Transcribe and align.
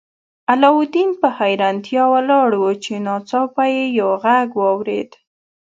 علاوالدین 0.51 1.09
په 1.21 1.27
حیرانتیا 1.37 2.03
ولاړ 2.13 2.49
و 2.57 2.63
چې 2.83 2.93
ناڅاپه 3.07 3.63
یې 3.75 3.85
یو 3.99 4.09
غږ 4.23 4.49
واورید. 4.61 5.11